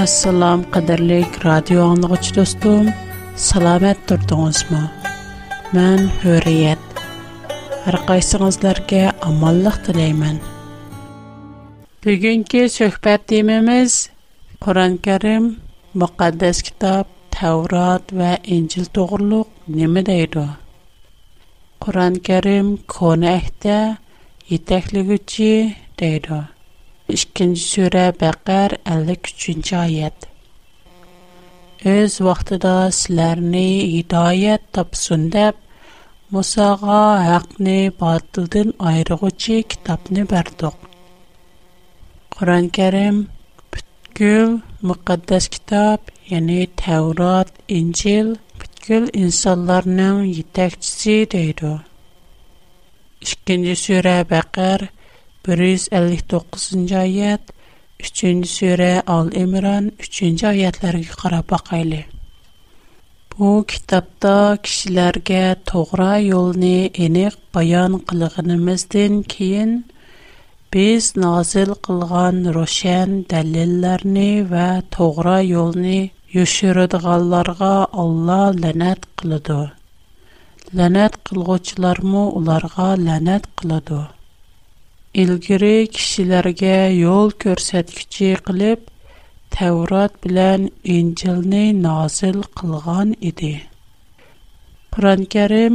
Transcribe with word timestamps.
Assalom 0.00 0.60
qadrlik 0.74 1.36
radio 1.44 1.80
anlıqçı 1.92 2.34
dostum, 2.36 2.86
salamat 3.36 3.96
turdingizmi? 4.08 4.80
Men 5.74 5.98
Hürriyet. 6.24 6.84
Har 7.84 7.96
qaysingizlarga 8.08 9.04
omonlik 9.28 9.76
tilayman. 9.86 10.36
Bugungi 12.04 12.62
suhbat 12.78 13.20
temamiz 13.32 13.94
Kur'an 14.64 14.96
karim 15.06 15.44
muqaddas 15.94 16.62
kitob, 16.66 17.06
Tavrat 17.38 18.04
va 18.18 18.36
İncil 18.56 18.84
to'g'riliq 18.98 19.46
nima 19.78 20.06
deydi? 20.12 20.44
Qur'on-Karim 21.82 22.66
kona 22.96 23.28
ahdda 23.38 23.80
yetakligüchi 24.50 25.74
deydi. 26.00 26.42
2-ci 27.06 27.46
surə 27.54 28.08
Bəqər 28.18 28.72
53-cü 28.86 29.74
ayət. 29.78 30.24
Öz 31.86 32.16
vaxtında 32.26 32.72
sizlərni 32.96 33.68
hidayət 33.94 34.64
tapsın 34.74 35.28
deyə 35.30 35.52
Musa'ğa 36.34 36.98
haqqı 37.28 37.76
batıldan 38.00 38.72
ayırğıcı 38.90 39.56
kitabını 39.74 40.24
bərdiq. 40.32 40.74
Quran-Kərim 42.34 43.20
bütkül 43.76 44.58
müqəddəs 44.90 45.46
kitab, 45.56 46.10
yəni 46.34 46.58
Tevrat, 46.82 47.54
İncil 47.78 48.34
bütkül 48.58 49.06
insanların 49.22 50.26
yetəkçisi 50.34 51.16
deyir. 51.36 51.62
2-ci 53.30 53.78
surə 53.88 54.18
Bəqər 54.34 54.90
53 54.90 54.95
159-нчы 55.46 56.94
аят, 56.98 57.42
3-нче 58.02 59.02
al 59.06 59.06
ал 59.06 59.28
3-нче 59.30 60.44
аятларга 60.48 61.14
карап 61.16 61.50
Bu 63.38 63.64
kitapta 63.68 64.56
kişilerge 64.62 65.56
toğra 65.66 66.18
yolunu 66.18 66.88
enik 66.94 67.32
bayan 67.54 67.98
kılığınımızdan 67.98 69.22
kiyin, 69.22 69.86
biz 70.74 71.16
nazil 71.16 71.74
kılgan 71.74 72.54
roşen 72.54 73.10
delillerini 73.30 74.46
ve 74.50 74.82
toğra 74.90 75.40
yolunu 75.40 76.08
yuşurudgallarga 76.32 77.86
Allah 77.92 78.52
lanet 78.62 79.16
kılıdı. 79.16 79.72
Lanet 80.74 81.24
kılgıçlar 81.24 81.98
mı 81.98 82.30
ularga 82.32 82.88
lanet 83.04 83.44
kılıdı. 83.56 84.10
ilgiri 85.22 85.76
kishilarga 85.96 86.72
yo'l 87.04 87.30
ko'rsatkichi 87.42 88.26
qilib 88.48 88.80
Tevrat 89.54 90.12
bilan 90.24 90.62
injilni 90.96 91.60
nozil 91.84 92.38
qilgan 92.60 93.08
edi. 93.30 93.52
Qur'on 94.96 95.22
Karim 95.34 95.74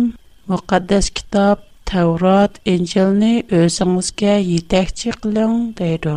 muqaddas 0.53 1.05
kitob 1.19 1.57
Tevrat 1.91 2.53
injilni 2.73 3.31
o'zingizga 3.61 4.35
yetakchi 4.51 5.09
qiling 5.23 5.55
deydi. 5.81 6.13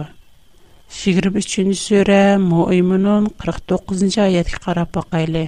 23-cü 0.99 1.63
surə 1.87 2.21
Müminun 2.51 3.31
49-cu 3.51 4.21
ayətə 4.27 4.61
qarab 4.67 4.91
baxaylı. 4.99 5.47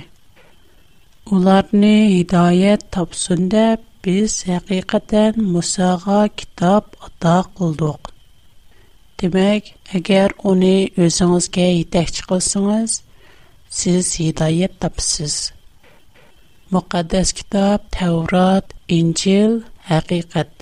Onlarni 1.37 1.95
hidayət 2.17 2.89
tapsın 2.99 3.43
biz 4.07 4.35
həqiqətən 4.49 5.41
Musağa 5.55 6.23
kitab 6.41 6.93
ata 7.07 7.37
qıldıq. 7.59 8.11
Demək, 9.23 9.71
əgər 9.99 10.35
onu 10.51 10.71
özünüzə 11.07 11.65
yetəkçi 11.73 12.27
qılsınız, 12.31 12.93
siz 13.79 14.11
hidayət 14.23 14.77
tapsınız. 14.85 15.35
Müqəddəs 16.75 17.33
kitab 17.41 17.89
Tevrat, 17.99 18.71
İncil 18.99 19.59
həqiqət. 19.91 20.53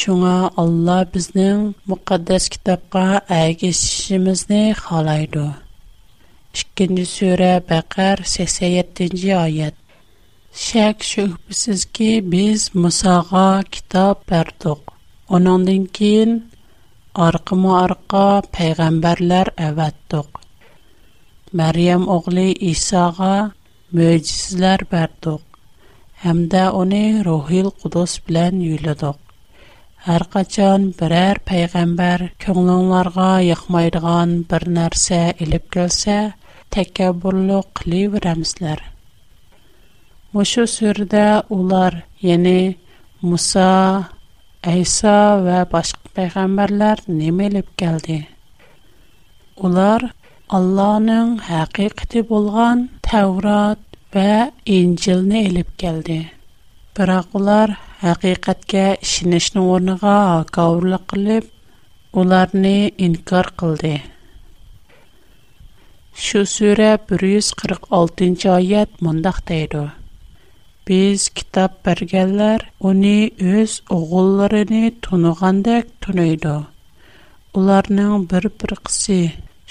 Şuna 0.00 0.34
Allah 0.64 1.04
bizning 1.14 1.62
müqəddəs 1.92 2.46
kitabqa 2.56 3.06
əgəşişimizni 3.38 4.62
xalaydı. 4.82 5.46
2-ci 6.62 7.06
surə 7.14 7.52
Bəqər 7.70 8.24
87-ci 8.34 9.32
ayət. 9.44 9.78
شک 10.60 10.96
شوپس 11.02 11.62
کی 11.94 12.20
بیز 12.30 12.68
مساقا 12.74 13.50
کتاب 13.72 14.16
پردوق. 14.28 14.78
آنان 15.34 15.64
دینکین 15.66 16.38
آرقمو 17.24 17.76
арқа 17.86 18.46
پیغمبرلر 18.58 19.48
افت 19.56 19.94
دوق. 20.10 20.28
оғли 21.54 21.88
Исаға 21.96 22.38
ایساقا 22.60 23.50
موجزلر 23.94 24.78
پردوق. 24.92 25.42
هم 26.24 26.48
рухил 26.50 26.74
آنی 26.76 27.22
روحیل 27.24 27.68
قدوس 27.82 28.18
بلن 28.28 28.60
یل 28.62 28.94
دوق. 29.00 29.16
هر 30.04 30.22
قشن 30.22 30.90
برر 30.98 31.36
پیغمبر 31.46 32.28
کنون 32.40 32.90
لرگا 32.92 33.42
یخمایدگان 33.48 34.42
برنرسه 34.48 35.34
Мушу 40.32 40.62
сүрдә 40.64 41.42
улар, 41.52 41.94
яни 42.24 42.78
Муса, 43.20 44.08
Айса 44.62 45.16
ва 45.44 45.66
башка 45.70 46.08
пайгамбарлар 46.16 47.02
немелеп 47.06 47.68
келди? 47.76 48.16
Улар 49.60 50.06
Аллаһның 50.48 51.34
хакыикаты 51.50 52.22
булган 52.24 52.88
Таврот 53.02 53.76
ва 54.14 54.48
Инҗилне 54.64 55.42
алып 55.52 55.76
келди. 55.76 56.32
Бирок 56.96 57.28
улар 57.36 57.76
хакыикаткә 58.00 58.86
ишенишнең 59.04 59.68
орныга 59.74 60.16
кавырлык 60.50 61.04
кылып, 61.12 61.44
уларны 62.12 62.90
инкар 62.96 63.52
кылды. 63.52 63.98
Шу 66.16 66.46
сүрә 66.56 66.94
146-нчы 67.04 68.54
аят 68.60 69.02
мондак 69.04 69.42
дейдер. 69.46 69.92
Без 70.88 71.24
китап 71.38 71.74
бергәнләр, 71.86 72.62
уни 72.90 73.10
үз 73.48 73.74
огылларын 73.96 74.80
тунугандак 75.04 75.90
тунайды. 76.06 76.54
Уларның 77.60 78.24
бер-бер 78.32 78.72
кысы 78.82 79.18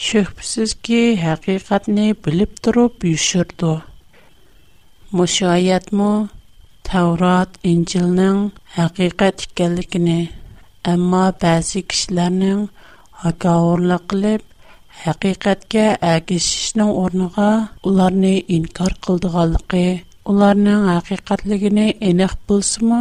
шөхбсез 0.05 0.75
ки 0.87 1.01
хакыйкатны 1.23 2.05
билеп 2.27 2.53
турып 2.63 3.03
юшырды. 3.09 3.73
Мушаят 5.11 5.91
мо 6.01 6.29
Таврат 6.87 7.59
Инҗилнең 7.73 8.37
хакыйкат 8.77 9.43
икәнлеген, 9.49 10.07
әмма 10.93 11.25
бәзи 11.43 11.81
кешеләрнең 11.91 12.61
агаурлык 13.33 14.07
кылып, 14.13 14.47
хакыйкатка 15.03 15.89
әгешишнең 16.15 16.93
орныга 17.03 17.49
уларны 17.83 18.33
инкар 18.59 18.95
кылдыганлыгы 19.03 19.85
ularning 20.31 20.81
haqiqatligini 20.91 21.83
aniq 22.09 22.33
bilsimi 22.49 22.99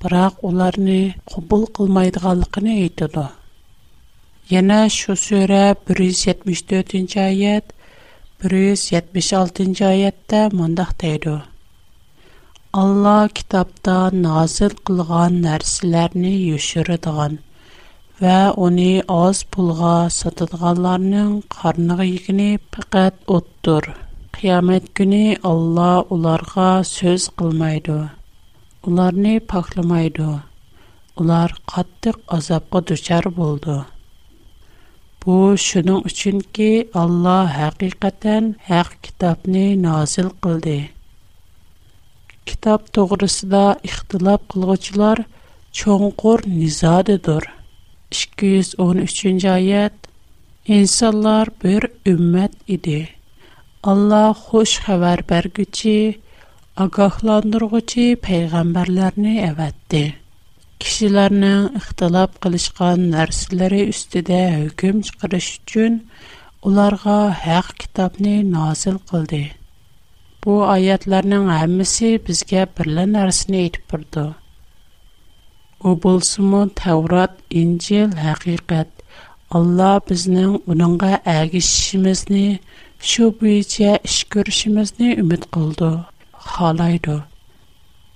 biroq 0.00 0.34
ularni 0.48 0.98
qubul 1.32 1.62
qilmaydiganligini 1.78 2.72
aytadi 2.86 3.24
yana 4.54 4.78
shu 4.96 5.12
sura 5.26 5.62
174 5.92 6.04
yuz 6.06 6.20
yetmish 6.28 6.62
to'rtinchi 6.72 7.18
oyat 7.30 7.64
176 7.76 8.50
yuz 8.64 8.80
yetmish 8.96 9.30
oltinchi 9.40 9.82
oyatda 9.92 10.40
mundoq 10.60 10.90
deydi 11.04 11.34
allo 12.82 13.16
kitobda 13.38 13.96
nozil 14.26 14.72
qilgan 14.90 15.32
narsalarni 15.46 16.34
yoshiradigan 16.50 17.32
va 18.22 18.38
uni 18.68 18.92
oz 19.22 19.36
pulga 19.56 19.94
sotadiganlarning 20.18 22.52
qiyamət 24.40 24.84
günü 24.98 25.36
Allah 25.44 26.00
onlara 26.10 26.84
söz 26.84 27.24
qılmaydı. 27.40 27.96
Onlarını 28.86 29.32
paklamaydı. 29.52 30.28
Onlar 31.20 31.52
qatlıq 31.72 32.16
azabqa 32.36 32.78
düşər 32.90 33.28
buldu. 33.36 33.74
Bu 35.26 35.36
şunun 35.66 36.08
üçün 36.12 36.40
ki, 36.56 36.70
Allah 37.02 37.50
həqiqətən 37.58 38.48
haq 38.70 38.90
kitabını 39.08 39.66
nazil 39.82 40.28
qıldı. 40.46 40.78
Kitab 42.46 42.80
doğrusunda 42.94 43.64
ixtilaf 43.90 44.40
qılğıçılar 44.54 45.18
çoğunqur 45.80 46.40
nizadıdır. 46.54 47.44
213-cü 48.10 49.48
ayət 49.58 49.96
İnsanlar 50.78 51.48
bir 51.64 51.82
ümmət 52.06 52.52
idi. 52.66 52.98
Allah 53.82 54.34
xoş 54.36 54.74
xəbər 54.84 55.22
bərgüçi, 55.24 56.20
agahlandırğıcı 56.84 58.02
peyğəmbərlərini 58.26 59.32
əvətdi. 59.46 60.02
Kişilərinin 60.84 61.78
ixtilab 61.80 62.34
qılışqan 62.44 63.06
nərsləri 63.14 63.80
üstüdə 63.92 64.40
hökm 64.58 65.00
çıxırış 65.08 65.48
üçün 65.62 65.96
ularga 66.62 67.16
haq 67.40 67.70
kitabını 67.80 68.34
nazil 68.50 68.98
qıldı. 69.08 69.40
Bu 70.44 70.58
ayətlərinin 70.74 71.48
həmisi 71.48 72.12
bizgə 72.28 72.66
birlə 72.76 73.06
nərsini 73.14 73.64
etib 73.70 73.88
burdu. 73.94 74.26
O 75.80 75.96
bolsumu 76.04 76.66
Tevrat, 76.82 77.40
İncil, 77.48 78.12
həqiqət. 78.26 78.92
Allah 79.56 79.96
bizning 80.10 80.58
uningga 80.68 81.22
əgişishimizni, 81.38 82.48
shu 83.08 83.26
bo'yicha 83.40 83.92
ish 84.06 84.16
ko'rishimizni 84.32 85.06
umid 85.20 85.44
qildi 85.56 85.86
xohlaydi 86.48 87.14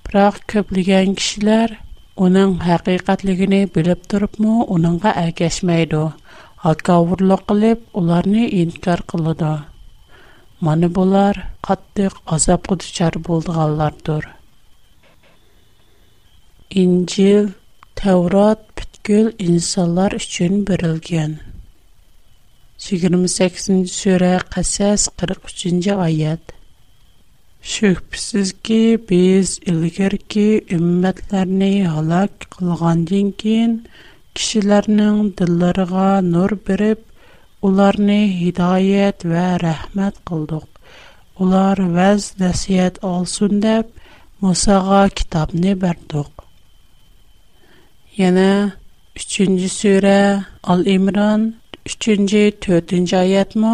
biroq 0.08 0.40
ko'plagan 0.52 1.14
kishilar 1.20 1.70
uning 2.26 2.52
haqiqatligini 2.64 3.60
bilib 3.76 4.02
turibmi 4.14 4.56
uningga 4.76 5.12
ergashmaydi 5.22 6.00
hakavurlik 6.66 7.46
qilib 7.54 7.86
ularni 8.02 8.42
inkor 8.64 9.04
qiladi 9.14 9.54
mana 10.68 10.92
bular 11.00 11.40
qattiq 11.70 12.20
azobga 12.38 12.78
duchor 12.84 13.18
bo'lganlardir 13.30 14.28
injil 16.84 17.50
tavrot 18.04 18.62
butkul 18.76 19.32
insonlar 19.50 20.20
uchun 20.22 20.62
berilgan 20.72 21.36
28. 22.84 23.88
суре, 23.90 24.40
қасас, 24.52 25.08
43. 25.16 25.96
айад. 26.04 26.40
Шыхпсіз 27.64 28.52
ки, 28.66 28.82
біз, 29.08 29.48
илгер 29.70 30.16
ки, 30.32 30.60
үмметләрні 30.76 31.70
халак 31.88 32.44
қылғандин 32.52 33.30
кин, 33.40 33.72
кишіләрнің 34.36 35.30
дыларға 35.38 36.20
нор 36.28 36.58
біріп, 36.66 37.00
уларни 37.64 38.18
хидаият 38.42 39.24
ва 39.32 39.46
рахмэт 39.64 40.20
қылдық. 40.28 40.68
Улар 41.40 41.80
вәз 41.80 42.34
ләсият 42.40 43.00
алсун 43.02 43.60
деп, 43.64 43.86
Мусаға 44.44 45.08
китабни 45.08 45.72
бәрдіг. 45.74 46.28
Яна, 48.20 48.74
3. 49.16 49.68
суре, 49.72 50.44
Ал-Имран, 50.62 51.54
3-cü, 51.84 52.52
4-cü 52.60 53.16
ayətmə 53.18 53.72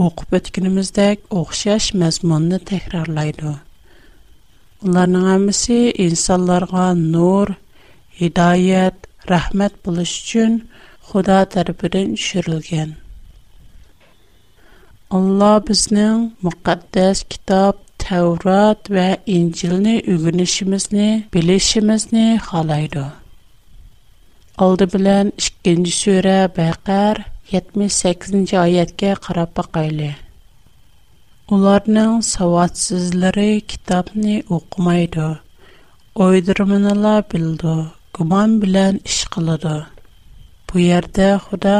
oxub 0.00 0.32
ötkünümüzdək 0.32 1.26
oxşaş 1.28 1.90
məzmununu 1.92 2.56
təkrarlaydı. 2.66 3.52
әмісі, 4.80 5.18
hamısı 5.28 6.36
нұр, 6.40 6.94
nur, 6.96 7.48
hidayət, 8.20 9.06
rəhmət 9.28 9.76
buluş 9.84 10.12
üçün 10.24 10.56
Xuda 11.10 11.42
tərəfindən 11.52 12.14
düşürülgən. 12.16 12.94
Allah 15.12 15.60
bizning 15.68 16.30
müqəddəs 16.42 17.26
kitab 17.28 17.84
Tevrat 17.98 18.90
ve 18.90 19.18
İncil'ni 19.26 20.00
ügünüşümüzni, 20.06 21.26
bilişimizni 21.34 22.38
halaydı. 22.42 23.06
Aldı 24.58 24.84
2. 25.64 25.70
Bəqər 26.56 27.24
78 27.52 28.52
oyatga 28.60 29.14
qarab 29.24 29.50
baqayli. 29.56 30.06
Ularning 31.56 32.14
kitabını 32.24 33.60
kitobni 33.72 34.36
o'qimaydi. 34.50 35.26
la 37.04 37.14
bildi, 37.32 37.74
guman 38.14 38.54
bilan 38.62 39.00
ish 39.04 39.24
qiladi. 39.34 39.74
Bu 40.72 40.78
yerda 40.78 41.28
Xudo 41.44 41.76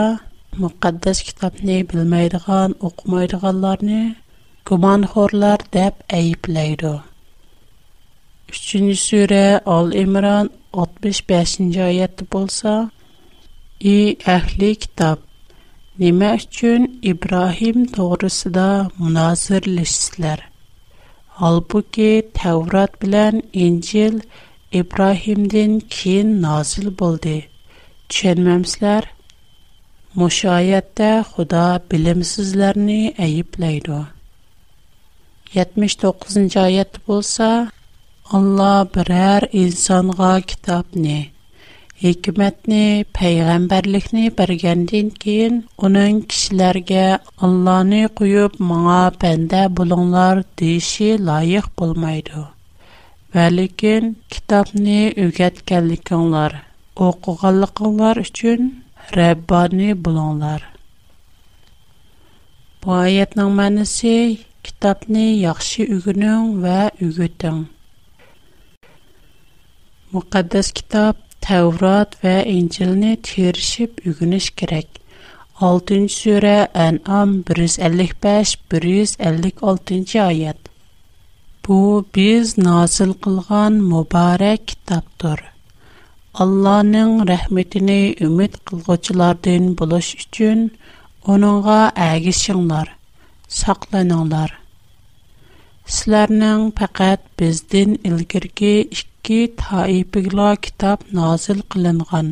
muqaddas 0.65 1.19
kitobni 1.29 1.79
bilmaydigan, 1.93 2.71
o'qimaydiganlarni 2.89 4.03
xorlar 5.15 5.59
deb 5.79 5.95
ayiblaydi. 6.19 6.93
3 8.49 8.75
surə 9.09 9.45
Al-Imron 9.79 10.47
65-oyatda 10.85 12.25
bo'lsa, 12.37 12.73
i 13.95 13.99
ahli 14.37 14.71
kitob, 14.85 15.19
Nəmə 16.03 16.29
üçün 16.37 16.87
İbrahim 17.07 17.83
doğrusunda 17.97 18.65
münazirləşsizlər? 18.99 20.41
Halbuki 21.39 22.09
Təvrat 22.35 22.97
bilən 23.05 23.39
İncil 23.65 24.17
İbrahimdən 24.81 25.77
keyin 25.99 26.33
nazil 26.43 26.89
boldu. 27.03 27.35
Düşünməmsizlər? 28.11 29.07
Müşayətdə 30.19 31.13
Xuda 31.29 31.63
bilimsizlərini 31.95 32.99
əyibləydi. 33.29 34.01
79-cu 35.55 36.59
ayət 36.65 36.99
bolsa, 37.07 37.53
Allah 38.35 38.81
birər 38.99 39.47
insanğa 39.63 40.33
kitabni, 40.41 41.21
hikmatni, 42.03 43.05
payg'ambarlikni 43.17 44.25
bergandan 44.39 45.11
keyin 45.25 45.61
uning 45.79 46.25
kishilarga 46.29 47.21
Allohni 47.47 48.01
quyub, 48.21 48.59
menga 48.71 49.01
panda 49.23 49.61
bo'linglar 49.77 50.41
deyishi 50.61 51.11
loyiq 51.29 51.67
bo'lmaydi. 51.81 52.43
Va 53.37 53.47
lekin 53.57 54.11
kitobni 54.35 54.99
o'rgatganlikinglar, 55.27 56.59
o'qiganliginglar 57.09 58.19
uchun 58.27 58.67
Rabbani 59.21 59.89
bo'linglar. 60.07 60.61
Bu 62.83 62.89
oyatning 63.05 63.53
ma'nosi 63.61 64.17
kitobni 64.67 65.25
yaxshi 65.47 65.87
o'gining 65.97 66.45
va 66.65 66.79
o'giting. 67.07 67.63
Muqaddas 70.13 70.69
kitob 70.77 71.15
Тәурат 71.45 72.15
вә 72.27 72.33
Инҗилне 72.51 73.09
тирешип 73.27 73.99
үгүнеш 74.11 74.47
керек. 74.61 74.89
6 75.63 75.97
сүре 76.15 76.53
Ан'ам 76.85 77.35
155-156 77.51 80.23
аят. 80.27 80.61
Бу 81.65 81.77
без 82.15 82.47
назил 82.57 83.11
кылган 83.27 83.79
мубарак 83.91 84.61
китаптыр. 84.71 85.41
Алланың 86.45 87.11
рәхмәтенә 87.33 87.99
үмид 88.29 88.55
кылгычлардан 88.71 89.65
булыш 89.83 90.09
өчен 90.25 90.61
оныңга 91.35 91.79
әгишиңнар, 92.11 92.89
сакланыңнар. 93.61 94.51
Сизләрнең 95.95 96.59
фақат 96.81 97.21
бездән 97.41 97.91
илгерге 98.11 98.75
2 98.97 99.11
ki 99.25 99.41
taipigla 99.63 100.49
назил 100.59 101.01
nazil 101.17 101.61
qilingan. 101.73 102.29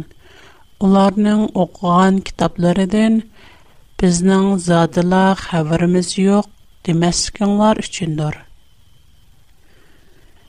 Ularning 0.86 1.42
o'qgan 1.62 2.14
kitoblaridan 2.28 3.14
bizning 4.02 4.46
zodila 4.68 5.22
xabarimiz 5.44 6.08
yo'q 6.26 6.46
demaskinglar 6.88 7.74
uchundir. 7.84 8.34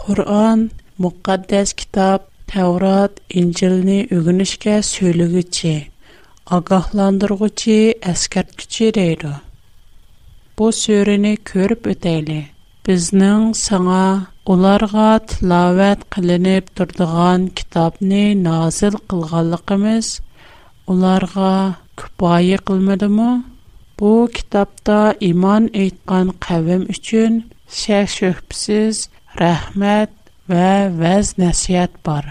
Qur'on 0.00 0.58
muqaddas 1.04 1.68
kitob 1.82 2.20
Taurat 2.52 3.12
Injilni 3.42 3.98
o'g'inishga 4.20 4.76
so'liguchi, 4.92 5.74
ogohlantirguchi, 6.58 7.80
askartguchi 8.14 8.86
deydi. 9.00 9.32
bu 10.58 10.66
surəni 10.76 11.30
көріп 11.48 11.86
өтәйлі. 11.92 12.36
Біздің 12.88 13.42
саңа 13.62 14.04
ularga 14.54 15.06
tilovat 15.32 16.04
qilinib 16.16 16.70
turdigan 16.80 17.42
kitobni 17.58 18.20
nozil 18.46 18.96
qilganligimiz 19.12 20.08
ularga 20.94 21.50
kifoya 22.02 22.58
qilmadimi 22.70 23.28
bu 24.00 24.12
kitobda 24.38 24.98
iymon 25.28 25.66
aytgan 25.84 26.32
qavm 26.48 26.88
uchun 26.96 27.36
shak 27.80 28.08
shubhasiz 28.16 28.96
rahmat 29.42 30.10
va 30.54 30.70
vaz 31.02 31.26
nasihat 31.44 31.92
bor 32.08 32.24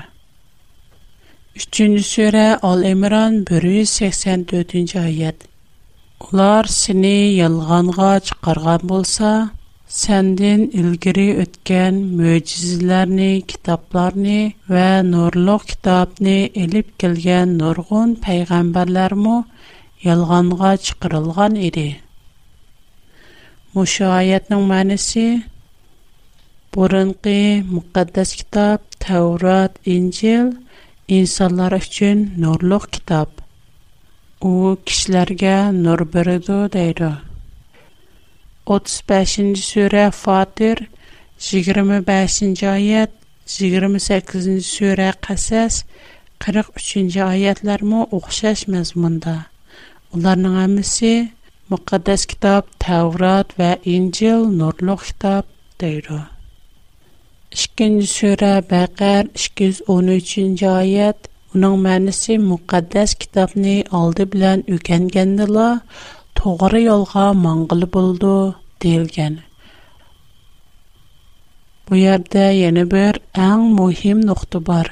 uchinchi 1.62 2.06
sura 2.14 2.48
ol 2.72 2.80
imron 2.94 3.34
bir 3.52 3.62
yuz 3.76 3.90
sakson 4.02 4.40
to'rtinchi 4.54 4.98
oyat 5.10 5.38
Олар 6.24 6.68
сені 6.74 7.16
ялғанға 7.38 8.10
чықарған 8.28 8.84
болса, 8.92 9.32
сәндін 9.96 10.62
үлгірі 10.82 11.26
өткен 11.44 11.98
мөйчізілеріні, 12.20 13.26
китапларыны 13.52 14.38
вә 14.72 14.86
нұрлық 15.10 15.66
китапыны 15.74 16.36
еліп 16.64 16.94
келген 17.04 17.52
нұрғын 17.60 18.14
пәйғамбарлар 18.28 19.18
му 19.26 19.36
ялғанға 20.08 20.72
чықырылған 20.88 21.60
еді. 21.66 21.86
Мұшы 23.76 24.08
айетнің 24.12 24.64
мәнісі, 24.72 25.28
бұрынғы 26.78 27.38
мұқаддас 27.76 28.32
китап, 28.44 28.88
тәурат, 29.04 29.78
инжел, 29.98 30.54
инсалар 31.22 31.82
үшін 31.84 32.30
нұрлық 32.48 32.90
китап– 33.02 33.38
u 34.44 34.76
kishilarga 34.86 35.72
nur 35.72 36.00
beradi 36.14 36.58
deydi 36.74 37.10
35-chi 38.68 39.46
sura 39.62 40.12
Fatir 40.12 40.82
25-ci 41.40 42.68
ayət 42.68 43.14
28-ci 43.48 44.58
sura 44.68 45.08
Qasas 45.22 45.84
43-cü 46.44 47.22
ayətlərmə 47.24 48.06
oxşaş 48.20 48.66
məzmunda. 48.74 49.38
Onların 50.14 50.58
hamısı 50.60 51.14
müqəddəs 51.72 52.26
kitab 52.34 52.68
Tevrat 52.82 53.56
və 53.60 53.72
İncil 53.96 54.44
nurluq 54.60 55.06
kitab 55.08 55.48
deyir. 55.80 56.12
2-ci 57.56 58.10
sura 58.12 58.54
Bəqər 58.74 59.32
213-cü 59.32 60.68
ayət 60.74 61.32
Уның 61.56 61.76
мәнісі, 61.86 62.36
мукаддэс 62.46 63.12
китапни 63.20 63.74
алды 63.98 64.24
билан 64.32 64.64
үгэн-гэнділа 64.76 65.68
тоғыры 66.40 66.82
йолға 66.84 67.22
маңғылы 67.44 67.88
бұлду, 67.96 68.32
дейлген. 68.86 69.38
Бу 71.88 71.96
ярда 72.02 72.50
яны 72.56 72.84
бір 72.96 73.20
әң 73.46 73.64
муим 73.78 74.26
нұхту 74.28 74.60
бар. 74.72 74.90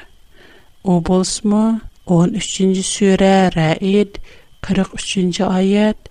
У 0.87 1.01
болсма, 1.09 1.81
13-жи 2.07 2.85
сүрэ 2.91 3.33
раид, 3.57 4.21
43-жи 4.69 5.43
айяд 5.49 6.07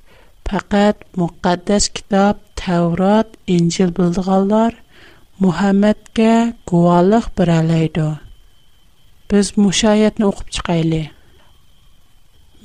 пақэт 0.50 1.08
мукаддэс 1.22 1.86
китап, 1.96 2.42
таврат, 2.60 3.38
инцил 3.46 3.94
билдығалар 4.00 4.76
Мухаммадгэ 5.40 6.34
куалық 6.68 7.30
бір 7.40 7.48
biz 9.32 9.50
мушаятны 9.56 10.24
оқып 10.30 10.48
чыгайлы. 10.54 11.06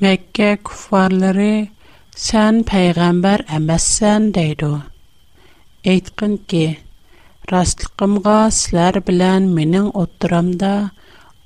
Мәккә 0.04 0.50
куфарлары 0.68 1.70
сән 2.14 2.64
пайгамбар 2.68 3.46
әмәссән 3.58 4.28
дейду. 4.36 4.74
Әйткен 5.88 6.36
ки, 6.52 6.66
растлыкымға 7.50 8.40
сілер 8.58 9.00
білән 9.08 9.48
менің 9.56 9.88
отырамда 9.96 10.74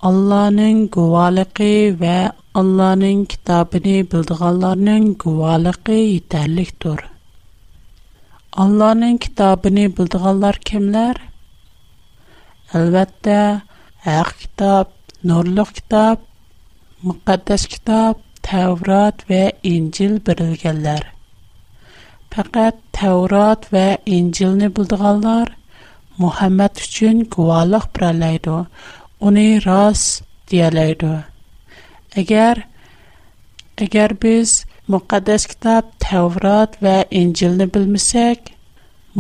Алланың 0.01 0.87
гуалықы 0.95 1.71
вә 2.01 2.31
Алланың 2.57 3.21
китабыны 3.29 3.99
білдіғаларының 4.09 5.11
гуалықы 5.21 5.99
етәрлік 6.01 6.71
тұр. 6.81 7.03
Алланың 8.57 9.19
китабыны 9.23 9.85
білдіғалар 9.93 10.57
кемлер? 10.67 11.21
Әлбәтті, 12.73 13.37
әх 14.09 14.33
китап, 14.41 14.91
nurluq 15.27 15.69
kitob 15.77 16.21
muqaddas 17.05 17.65
kitob 17.71 18.21
Tevrat 18.45 19.19
və 19.29 19.41
İncil 19.71 20.15
verilənlər 20.25 21.03
Faqat 22.33 22.79
Tevrat 22.97 23.67
və 23.75 23.83
İncilni 24.15 24.69
bildiganlar 24.75 25.51
Muhammed 26.17 26.81
üçün 26.85 27.19
guvalıq 27.35 27.85
biralaydı. 27.95 28.55
Onu 29.25 29.43
ras 29.65 30.21
deyalaydı. 30.51 31.11
Əgər 32.21 32.63
əgər 33.85 34.15
biz 34.25 34.55
müqəddəs 34.95 35.45
kitab 35.53 35.91
Tevrat 36.03 36.77
və 36.83 36.97
İncilni 37.21 37.65
bilməsək, 37.75 38.51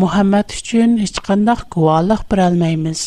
Muhammed 0.01 0.53
üçün 0.57 0.97
heç 1.01 1.21
qandaq 1.25 1.63
guvalıq 1.73 2.25
bira 2.31 2.49
almayız. 2.51 3.05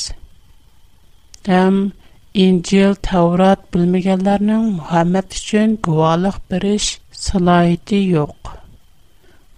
Həm 1.46 1.68
um, 1.68 1.92
İncil, 2.34 2.94
Tevrat 2.94 3.74
bilmeyenlerin 3.74 4.54
Muhammed 4.60 5.30
için 5.32 5.76
guvalık 5.82 6.50
biriş 6.52 6.98
salayeti 7.12 7.96
yok. 8.04 8.36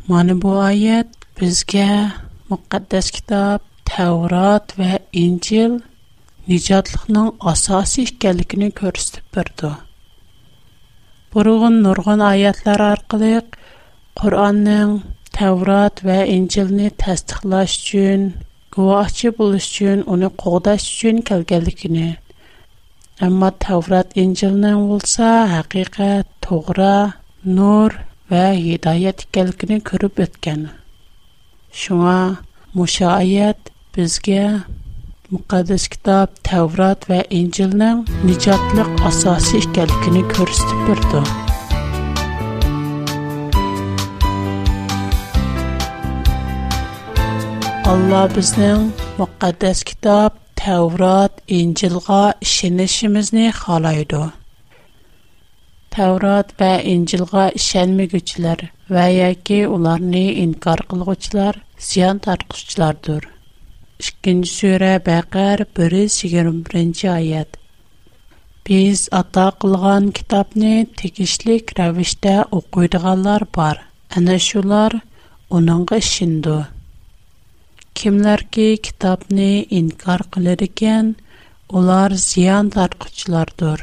Mani 0.09 0.43
bu 0.43 0.57
ayet 0.59 1.07
bizge 1.41 1.89
Muqaddes 2.49 3.11
kitab, 3.11 3.59
Tevrat 3.85 4.79
ve 4.79 4.99
İncil 5.13 5.71
nicatlıqnın 6.49 7.35
asasi 7.41 8.03
işgelikini 8.03 8.71
körüstüb 8.71 9.23
birdu. 9.37 9.79
Burğun 11.35 11.85
nurğun 11.85 12.19
ayetler 12.19 12.81
arqılıq 12.81 13.45
Kur'an'nın 14.17 15.03
Tevrat 15.33 16.05
ve 16.05 16.29
İncil'ni 16.29 16.91
təstiqlaş 16.99 17.81
üçün, 17.83 18.35
guvahçı 18.77 19.39
buluş 19.39 19.67
üçün, 19.73 20.03
onu 20.03 20.29
qoğdaş 20.37 20.95
üçün 20.95 21.19
kəlgəlikini 21.19 22.15
Әмма 23.25 23.49
Таврат 23.65 24.11
Инҗилнең 24.21 24.81
булса, 24.91 25.29
хакыйкать, 25.49 26.27
тугры, 26.45 27.13
нур 27.45 27.95
ва 28.29 28.43
һидаят 28.53 29.23
икәнлеген 29.25 29.79
күреп 29.81 30.19
үткән. 30.21 30.67
Шуңа 31.73 32.37
Муша 32.75 33.09
аят 33.15 33.71
безгә 33.97 34.65
Мукаддас 35.31 35.87
китап 35.89 36.35
Таврат 36.45 37.07
ва 37.09 37.23
Инҗилнең 37.39 38.05
ниҗатлык 38.29 38.93
асасы 39.09 39.63
икәнлеген 39.65 40.29
күрсәтеп 40.37 40.85
бирде. 40.85 41.25
Алла 47.95 48.27
безнең 48.37 48.91
Мукаддас 49.17 49.87
Таврат 50.05 51.36
İncil'a 51.49 52.35
işinişimizni 52.41 53.49
xalaydı. 53.49 54.33
Tavrat 55.95 56.51
və 56.61 56.71
İncilğa 56.85 57.45
işənmigüçlər 57.59 58.65
və 58.91 59.05
yəki 59.15 59.61
onlarını 59.71 60.23
inkar 60.43 60.81
qılğıçlar, 60.91 61.61
ziyan 61.79 62.19
tartışçılardır. 62.19 63.29
2-ci 64.01 64.51
surə 64.53 64.91
Bəqər 65.07 65.63
121-ci 65.77 67.07
ayət. 67.15 67.55
Biz 68.67 69.09
ata 69.15 69.47
qılğan 69.63 70.11
kitabni 70.19 70.87
tegişlik 70.97 71.71
rəvişdə 71.79 72.41
oxuyduğanlar 72.51 73.43
var. 73.57 73.81
Ana 74.17 74.39
şular 74.39 74.93
onunğa 75.51 75.97
işindu. 75.97 76.67
Kimlər 77.95 78.45
ki 78.51 78.79
kitabni 78.83 79.67
inkar 79.71 80.21
qılır 80.31 80.59
ikən, 80.69 81.15
Олар 81.75 82.13
зиян 82.15 82.71
тарқычлардыр. 82.71 83.81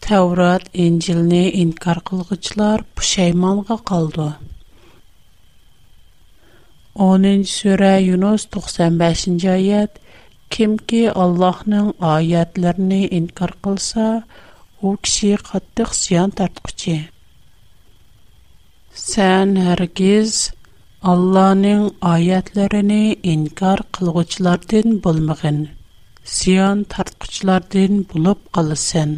Тәурат 0.00 0.64
Инжилне 0.72 1.44
инкар 1.60 2.00
кылгычлар 2.08 2.80
пушайманга 2.96 3.76
калды. 3.84 4.32
10-нче 6.96 7.52
сүре 7.58 7.94
Юнус 8.16 8.48
95-нче 8.48 9.50
аят. 9.60 10.00
Кимки 10.48 11.02
Аллаһның 11.12 11.92
аятларын 12.00 12.90
инкар 12.96 13.52
кылса, 13.62 14.24
у 14.80 14.96
киши 14.96 15.36
каттык 15.36 15.92
зыян 15.92 16.32
тарткычы. 16.32 17.10
Сән 19.04 19.52
һәргиз 19.68 20.54
Аллаһның 21.02 21.92
аятларын 22.14 22.96
инкар 23.20 23.84
кылгычлардан 23.92 24.96
булмагын. 25.04 25.64
ziyon 26.30 26.82
tortquchilardan 26.94 27.94
bo'lib 28.10 28.42
qolasan 28.56 29.12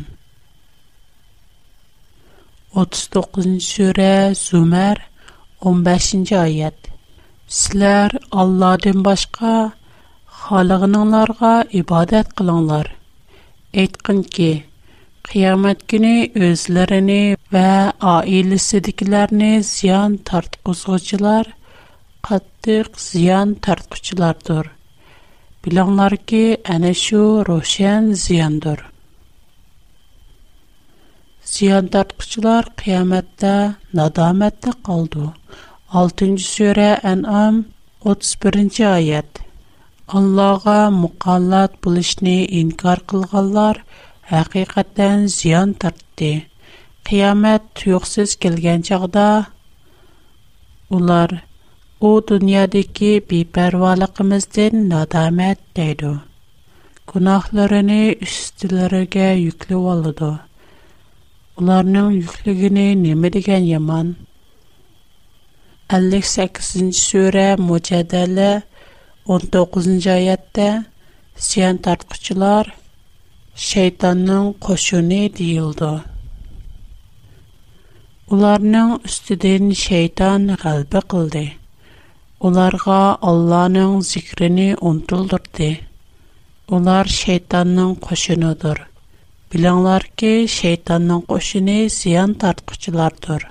39 2.82 3.48
sura 3.72 4.12
Zumar 4.42 5.00
15 5.70 6.30
oyat 6.42 6.86
Sizlər 7.56 8.14
Allahdan 8.44 9.04
başqa 9.08 9.50
xalığınlarga 10.44 11.52
ibadat 11.80 12.32
qılınlar. 12.40 12.88
Aytqın 13.82 14.22
ki, 14.36 14.50
qiyamət 15.28 15.84
günü 15.92 16.14
özlərini 16.48 17.22
və 17.56 17.68
ailəsidiklərini 18.14 19.52
ziyan 19.72 20.16
tartquzğucular, 20.32 21.52
qattiq 22.30 22.90
ziyan 23.08 23.54
tartquchilardır. 23.68 24.72
bilanlar 25.66 26.16
ki, 26.16 26.56
ana 26.68 26.94
şu 26.94 27.44
roshan 27.48 28.12
ziyandır. 28.12 28.80
Ziyan 31.44 31.86
tatqıcılar 31.94 32.64
qiyamatta 32.82 33.74
nadamatta 33.94 34.70
qaldı. 34.86 35.24
6-cı 35.92 36.44
sura 36.54 36.90
En'am 37.12 37.64
31-nji 38.04 38.86
ayet. 38.86 39.30
Allah'a 40.08 40.90
muqallat 40.90 41.84
bulışnı 41.84 42.28
inkar 42.58 42.98
qılğanlar 43.08 43.84
haqiqatdan 44.22 45.26
ziyan 45.26 45.72
tapti. 45.72 46.46
tüyüksüz 47.04 47.64
tüksiz 47.84 48.30
kelgänçagda 48.42 49.44
ular 50.90 51.30
Вот 52.04 52.28
ни 52.46 52.54
адике 52.62 53.20
пепәрвалыгымызден 53.28 54.74
deydi. 54.92 55.56
тәдо. 55.76 56.10
Гунахларын 57.10 57.88
yüklü 58.20 59.28
йөклеп 59.46 59.84
алды. 59.92 60.30
Уларның 61.58 62.08
йөклегене 62.20 62.84
неме 63.04 63.28
дигән 63.36 63.62
яман. 63.70 64.10
Әлексе 65.88 66.48
сен 66.60 66.90
сүре 66.92 67.46
19-нчы 67.56 70.10
аятта 70.18 70.68
сян 71.48 71.78
тарткычлар 71.78 72.74
шейтанның 73.56 74.52
кошыны 74.66 75.22
дийылды. 75.38 75.92
Уларның 78.28 78.98
üstидән 79.08 79.72
шейтан 79.86 80.56
калбы 80.66 81.00
кылды. 81.02 81.48
ularga 82.44 83.16
Allah'ның 83.28 84.00
zikrini 84.06 84.66
unutuldurdi. 84.88 85.68
Ular 86.78 87.08
şeytanның 87.18 87.94
qoşunudur. 88.06 88.82
Bilіңlar 89.52 90.04
ki, 90.20 90.32
şeytanның 90.54 91.22
qoşunu 91.30 91.76
ziyan 91.94 92.34
tartqıçılardır. 92.42 93.46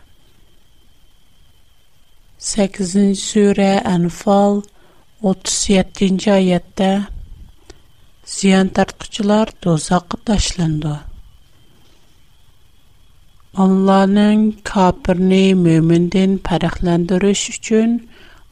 8-ci 2.51 3.05
surə 3.23 3.71
Enfal 3.95 4.62
37-ci 5.33 6.29
ayətdə 6.38 6.91
ziyan 8.35 8.69
tartqıçılar 8.79 9.53
dozaqqa 9.65 10.17
taşlandı. 10.31 10.93
Allah'ın 13.65 14.45
kapırını 14.73 15.43
mümündən 15.65 16.39
pərəxləndiriş 16.50 17.41
üçün 17.57 17.89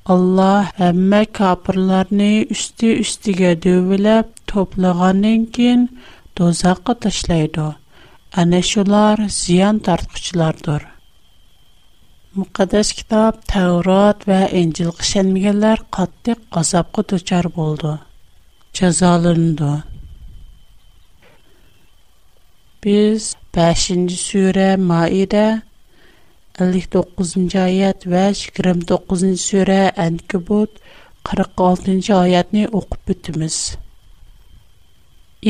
Allah 0.09 0.65
həmmə 0.79 1.25
kapırlarını 1.33 2.29
üstü-üstügə 2.53 3.51
dövüləb 3.63 4.31
toplağanın 4.49 5.45
kin 5.53 5.83
dozaqqa 6.37 6.95
taşlaydı. 7.05 7.65
Ənə 8.43 8.63
şular 8.65 9.21
ziyan 9.35 9.77
tartqıçılardır. 9.85 10.87
Müqəddəs 12.37 12.89
kitab 13.01 13.43
Təvrat 13.53 14.25
və 14.29 14.39
İncil 14.61 14.89
qışənməyənlər 15.01 15.83
qatlıq 15.97 16.41
qazabqa 16.57 17.03
duçar 17.13 17.45
boldu. 17.57 17.93
Cəzalandı. 18.79 19.71
Biz 22.83 23.35
5-ci 23.59 24.17
surə 24.23 24.69
Maidə 24.89 25.45
59 26.61 27.55
oyat 27.55 28.05
va 28.07 28.23
29 28.33 29.37
sura 29.41 29.79
Ankabut 30.05 30.69
46 31.25 32.13
oyatni 32.13 32.67
o'qib 32.79 33.13
o'tamiz. 33.13 33.55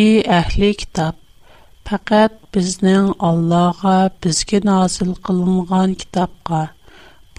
Ey 0.03 0.21
ahli 0.39 0.69
kitob, 0.83 1.17
faqat 1.89 2.37
bizning 2.55 3.09
Allohga 3.29 3.97
bizga 4.23 4.59
nozil 4.69 5.11
qilingan 5.27 5.97
kitobga, 6.03 6.61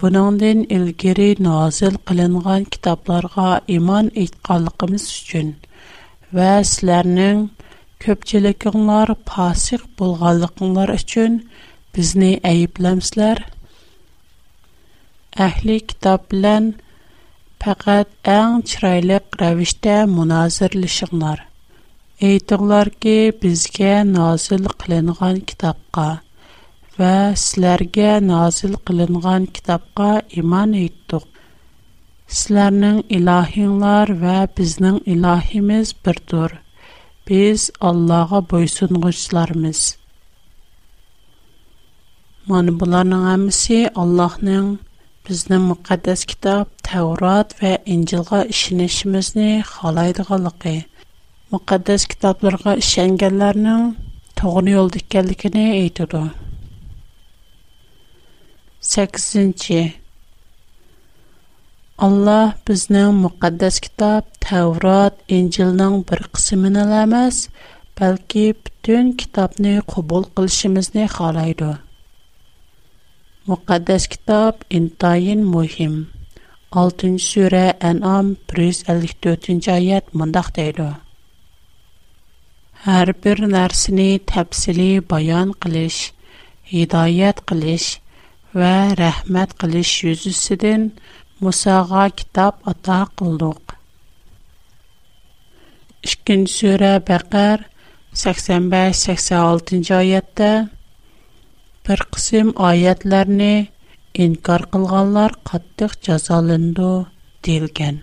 buningdan 0.01 0.59
ilgari 0.77 1.29
nozil 1.47 1.97
qilingan 2.11 2.69
kitoblarga 2.75 3.49
iymon 3.77 4.13
etganligimiz 4.25 5.05
uchun 5.17 5.49
va 6.37 6.51
sizlarning 6.69 7.39
ko'pchilikinglar 8.05 9.09
fosiq 9.33 9.83
bo'lganliginglar 10.01 10.89
uchun 10.99 11.31
bizni 11.95 12.31
ayblamsizlar 12.51 13.37
әхли 15.41 15.79
китап 15.89 16.25
белән 16.33 16.71
әң 17.71 18.57
чирайлык 18.69 19.37
рәвештә 19.39 19.93
муназирлешиңнар. 20.07 21.39
Әйтәләр 22.21 22.89
ки, 23.03 23.31
бізге 23.41 24.03
назил 24.03 24.67
кылынган 24.81 25.39
китапка 25.41 26.19
ва 26.97 27.33
сезләргә 27.35 28.19
назил 28.21 28.77
кылынган 28.85 29.47
китапка 29.47 30.23
иман 30.29 30.73
әйттек. 30.75 31.23
Сезләрнең 32.27 33.01
илаһиңнар 33.09 34.11
ва 34.19 34.35
безнең 34.57 34.99
илахимыз 35.05 35.95
бер 36.03 36.19
тур. 36.27 36.59
Без 37.25 37.71
Аллага 37.79 38.41
буйсынгычларбыз. 38.41 39.85
Мен 42.49 42.75
буларның 42.77 43.23
һәммәсе 43.31 43.85
Аллаһның 43.95 44.75
bizni 45.27 45.57
muqaddas 45.71 46.21
kitob 46.31 46.65
Tavrat 46.87 47.49
va 47.59 47.69
Injilga 47.93 48.39
ishonishimizni 48.53 49.45
xohlaydiganligi, 49.73 50.73
muqaddas 51.53 52.01
kitoblarga 52.13 52.73
ishonganlarning 52.83 53.83
to'g'ri 54.41 54.73
yo'lda 54.77 54.99
ekanligini 55.03 55.63
aytadi. 55.83 56.23
8. 58.89 59.77
Allah 62.09 62.45
bizning 62.71 63.09
muqaddas 63.25 63.75
kitob 63.87 64.21
Tavrat, 64.49 65.15
Injilning 65.39 65.95
bir 66.11 66.19
qismini 66.39 66.83
emas, 67.05 67.37
balki 68.01 68.45
butun 68.63 69.05
kitobni 69.23 69.75
qabul 69.95 70.23
qilishimizni 70.35 71.07
xohlaydi. 71.17 71.71
Muqaddes 73.45 74.07
kitap 74.07 74.63
intayin 74.71 75.43
muhim. 75.51 76.07
6. 76.71 77.19
sure 77.19 77.73
En'am 77.81 78.27
154. 78.55 79.67
ayet 79.67 80.05
mındaq 80.19 80.47
deydi. 80.59 80.85
Hər 82.85 83.09
bir 83.25 83.41
nərsini 83.55 84.07
təfsili 84.31 84.87
bayan 85.11 85.51
qilish, 85.65 85.99
hidayət 86.71 87.43
qilish 87.51 87.87
və 88.55 88.71
rəhmət 89.01 89.57
qilish 89.63 89.91
yüzüsüdün 90.07 90.87
Musağa 91.43 92.07
kitab 92.21 92.63
ata 92.75 93.01
qıldıq. 93.23 93.75
2. 96.15 96.39
sure 96.55 96.93
Bəqər 97.11 97.67
85-86. 98.25 99.91
ayette 99.99 100.51
بر 101.87 102.01
قسم 102.13 102.47
آیات 102.71 103.01
لرنه 103.11 103.53
این 104.19 104.33
کارقلقلار 104.47 105.31
قطع 105.47 105.87
جزالندو 106.05 106.91
دیلگن. 107.43 107.97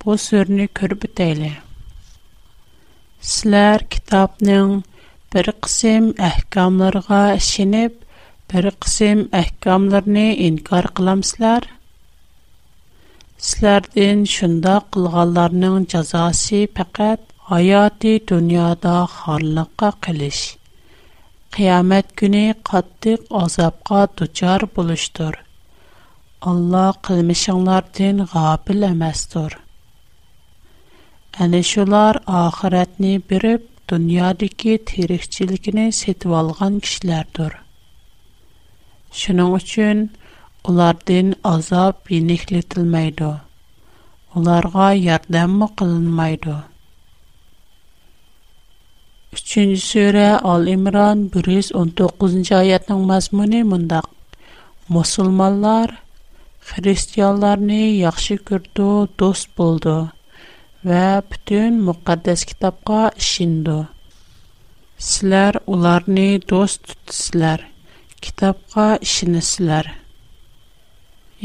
پسر 0.00 0.46
نی 0.56 0.66
کرب 0.76 1.02
تیله. 1.18 1.52
سلر 3.34 3.80
کتاب 3.92 4.30
نن 4.46 4.70
بر 5.32 5.46
قسم 5.62 6.04
احكام 6.30 6.72
لرگا 6.82 7.22
شنب 7.50 7.92
بر 8.50 8.64
قسم 8.82 9.18
احكام 9.40 9.82
لرنه 9.92 10.26
این 10.44 10.54
کارقلم 10.68 11.20
سلر. 11.30 11.62
سلر 13.48 13.82
دین 13.94 14.24
شند 14.34 14.66
Qiyamet 21.54 22.16
günü 22.16 22.54
qattyq 22.64 23.22
azapqa 23.38 24.02
tutçar 24.16 24.62
bulıştır. 24.76 25.34
Allah 26.42 26.92
qilmishanglar 27.06 27.84
ten 27.92 28.16
gafil 28.32 28.82
emestir. 28.82 29.56
Änishular 31.40 32.14
axiretni 32.26 33.22
birib 33.30 33.60
dunyadiki 33.90 34.82
teregçiligine 34.86 35.92
setip 35.92 36.30
algan 36.30 36.80
kishilardur. 36.80 37.50
Şuning 39.12 39.56
üçün 39.56 40.12
ulardan 40.64 41.34
azap 41.44 42.08
birlekhleltilmaydı. 42.10 43.40
Ularga 44.34 44.92
yordam 44.92 45.50
mo 45.50 45.68
3-нче 49.36 49.78
сүре 49.88 50.28
Ал-Имран 50.52 51.18
119-нчы 51.32 52.54
аятның 52.56 53.04
мазмуны 53.10 53.60
мондак: 53.64 54.08
Мусулманнар 54.90 55.92
христианларны 56.72 57.78
яхшы 58.00 58.40
күрде, 58.42 58.88
дост 59.22 59.50
булды 59.60 59.94
ва 60.82 61.22
бүтән 61.30 61.78
мукаддас 61.86 62.42
китапка 62.44 63.12
ишенде. 63.16 63.86
Силәр 64.98 65.60
уларны 65.66 66.26
дост 66.48 66.82
тутсызлар, 66.88 67.68
китапка 68.18 68.98
ишенесезләр. 69.00 69.92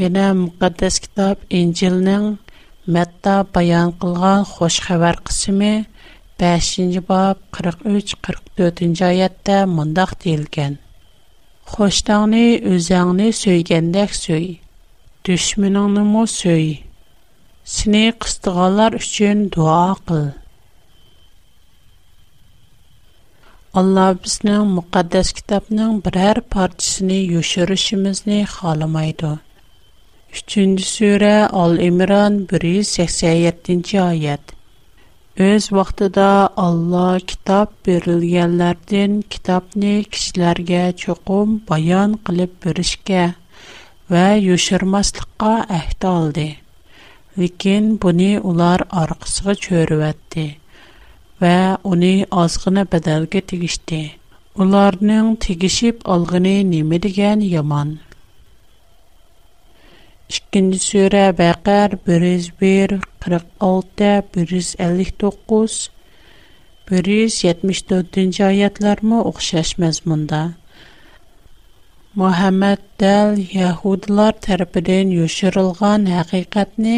Яна 0.08 0.34
мукаддас 0.34 1.00
китап 1.00 1.38
Инҗилнең 1.54 2.32
Мәтта 2.88 3.38
баян 3.54 3.92
кылган 3.98 4.44
хош 4.46 4.82
хәбәр 4.90 5.18
кысымы 5.26 5.86
5-ci 6.42 7.00
bab 7.10 7.38
43-44-cü 7.58 9.06
ayətdə 9.08 9.60
mündaq 9.72 10.10
deyilgən. 10.24 10.74
Xoşdağını, 11.74 12.42
özəğini 12.72 13.28
söygəndək 13.42 14.12
söy. 14.18 14.46
Düşmününü 15.26 16.04
mu 16.10 16.26
söy. 16.28 16.66
Sini 17.76 18.04
qıstıqalar 18.20 18.94
üçün 19.00 19.46
dua 19.56 19.96
qıl. 20.08 20.28
Allah 23.74 24.16
bizning 24.24 24.64
muqaddas 24.76 25.32
kitobning 25.40 25.96
biror 26.06 26.42
parchasini 26.42 27.22
yoshirishimizni 27.34 28.42
xohlamaydi. 28.44 29.32
3-sura 30.34 31.48
Al-Imron 31.50 32.46
187-oyat. 32.46 34.55
Өз 35.44 35.66
вақтыда 35.76 36.28
Алла 36.56 37.18
китап 37.20 37.72
берилгәнләрдән 37.86 39.18
китапны 39.34 39.90
кишләргә 40.16 40.84
чоқым 41.02 41.58
баян 41.72 42.14
кылып 42.30 42.54
беришкә 42.66 43.26
ва 44.08 44.22
юшырмаслыкка 44.40 45.58
әһд 45.80 46.08
алды. 46.12 46.46
Ләкин 47.36 47.98
буны 48.00 48.30
улар 48.40 48.86
аркысыга 48.90 49.58
чөөрәтте 49.66 50.48
ва 51.44 51.80
уни 51.84 52.16
азгына 52.32 52.88
бәдәлгә 52.96 53.42
тигиште. 53.44 54.02
Уларның 54.56 55.36
тигишип 55.48 56.08
алгыны 56.08 56.62
неме 56.72 56.96
дигән 57.10 57.44
яман. 57.50 57.98
ئىككىنچى 60.34 60.78
سۈرە 60.84 61.24
بەقەر 61.40 61.92
بىر 62.06 62.24
يۈز 62.28 62.46
بىر 62.62 62.94
174 63.00 63.50
ئالتە 63.68 64.12
بىر 64.36 64.54
يۈز 64.58 64.70
ئەللىك 64.86 65.10
توققۇز 65.24 65.74
بىر 66.92 67.10
يۈز 67.16 67.36
يەتمىش 67.48 67.82
تۆتىنچى 67.92 68.46
ئايەتلەرمۇ 68.50 69.20
ئوخشاش 69.30 69.74
مەزمۇندا 69.86 70.40
muhammad 72.22 72.84
dal 73.04 73.32
yahudilar 73.54 74.36
tarafidan 74.46 75.10
yoshirilgan 75.16 76.06
haqiqatni 76.12 76.94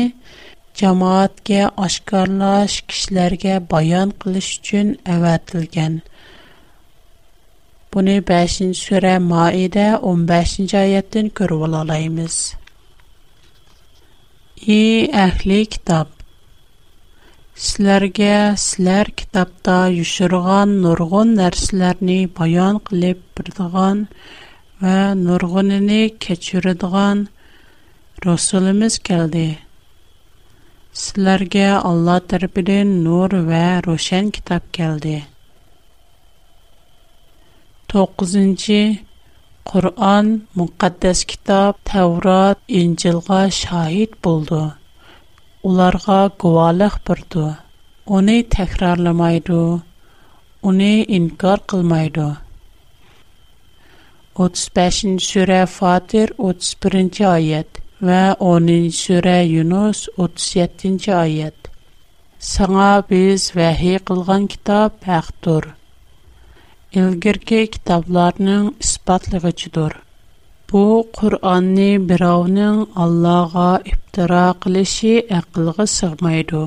jamoatga 0.82 1.62
oshkorlash 1.86 2.76
kishilarga 2.92 3.56
bayon 3.72 4.12
qilish 4.26 4.50
uchun 4.60 4.92
avatilgan 5.16 5.98
buni 7.98 8.20
5 8.36 8.60
sura 8.84 9.16
maida 9.34 9.88
15 10.13 10.78
oyatdan 10.86 11.34
ko'rib 11.42 11.66
olaymiz 11.84 12.38
Е 14.65 15.08
ахли 15.13 15.65
китаб 15.70 16.10
Сизларга 17.58 18.54
силәр 18.60 19.10
китапта 19.17 19.76
юшырган 19.93 20.70
нургын 20.82 21.32
нәрсәләрне 21.38 22.17
баян 22.39 22.80
килеп, 22.89 23.22
бердган 23.39 24.04
ва 24.84 25.13
нургыны 25.15 26.00
кечүрइदган 26.20 27.24
Рөсүлебез 28.26 28.98
келде. 29.00 29.46
Сизларга 31.04 31.78
Аллаһ 31.82 32.22
торпедә 32.34 32.82
нур 32.84 33.32
ва 33.50 33.80
рошен 33.86 34.32
китаб 34.32 34.63
келде. 34.74 35.26
9-чы 37.93 39.06
Qur'on, 39.68 40.28
müqəddəs 40.58 41.22
kitab, 41.30 41.74
Tevrat, 41.92 42.60
İncilğa 42.80 43.40
şahid 43.56 44.14
buldu. 44.26 44.60
Onlarga 45.64 46.20
guvalıq 46.40 46.96
burdu. 47.08 47.58
Onu 48.16 48.36
təkrarlamaydı. 48.56 49.60
Onu 50.70 50.92
inkar 51.18 51.60
qılmaydı. 51.72 52.30
35-ci 54.46 55.20
surə 55.30 55.60
Fatir 55.76 56.32
31-ci 56.48 57.26
ayət 57.38 57.82
və 58.10 58.22
10-cu 58.52 59.02
surə 59.04 59.38
Yunus 59.56 60.08
37-ci 60.30 61.12
ayət. 61.26 61.68
Саңа 62.54 62.90
біз 63.12 63.50
вәхи 63.60 63.98
қылған 64.12 64.48
китап 64.56 65.12
әқтұр. 65.20 65.74
ilgirki 66.95 67.58
kitoblarning 67.73 68.67
isbotlig'ichidir 68.84 69.93
bu 70.71 70.82
qur'onni 71.17 71.88
birovning 72.12 72.78
allohga 73.06 73.65
ibtiro 73.95 74.38
qilishi 74.65 75.12
aqlga 75.39 75.86
sig'maydi 75.97 76.62